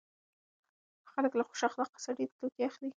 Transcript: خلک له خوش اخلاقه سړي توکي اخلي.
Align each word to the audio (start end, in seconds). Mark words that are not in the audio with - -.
خلک 1.11 1.31
له 1.35 1.43
خوش 1.47 1.61
اخلاقه 1.69 1.99
سړي 2.05 2.25
توکي 2.37 2.61
اخلي. 2.69 2.89